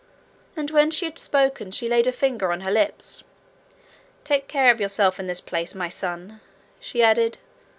And 0.57 0.71
when 0.71 0.89
she 0.89 1.05
had 1.05 1.19
spoken 1.19 1.69
she 1.69 1.87
laid 1.87 2.07
a 2.07 2.11
finger 2.11 2.51
on 2.51 2.61
her 2.61 2.71
lips. 2.71 3.23
'Take 4.23 4.47
care 4.47 4.71
of 4.71 4.81
yourself 4.81 5.19
in 5.19 5.27
this 5.27 5.41
place, 5.41 5.75
MY 5.75 5.89
son,' 5.89 6.41
she 6.79 7.03
added. 7.03 7.37